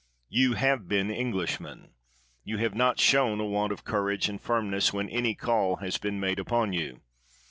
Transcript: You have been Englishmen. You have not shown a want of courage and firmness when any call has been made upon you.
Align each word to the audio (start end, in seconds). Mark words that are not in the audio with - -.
You 0.29 0.53
have 0.53 0.87
been 0.87 1.11
Englishmen. 1.11 1.91
You 2.43 2.57
have 2.57 2.73
not 2.73 2.99
shown 2.99 3.39
a 3.39 3.45
want 3.45 3.71
of 3.71 3.83
courage 3.83 4.29
and 4.29 4.41
firmness 4.41 4.91
when 4.91 5.07
any 5.07 5.35
call 5.35 5.75
has 5.75 5.99
been 5.99 6.19
made 6.19 6.39
upon 6.39 6.73
you. 6.73 7.01